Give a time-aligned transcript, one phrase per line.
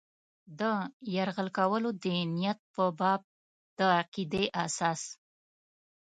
[0.59, 0.61] د
[1.15, 2.05] یرغل کولو د
[2.35, 3.21] نیت په باب
[3.77, 5.01] د عقیدې اساس.